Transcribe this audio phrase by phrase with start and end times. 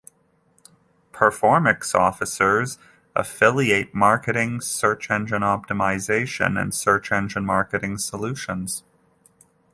[1.13, 2.79] Performics offers
[3.15, 8.83] affiliate marketing, search engine optimization, and search engine marketing solutions.